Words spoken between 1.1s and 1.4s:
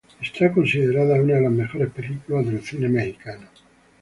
una